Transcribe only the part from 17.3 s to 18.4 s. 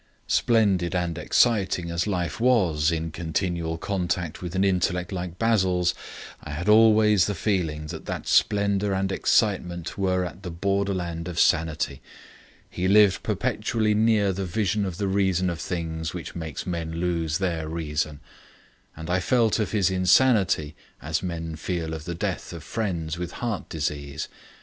their reason.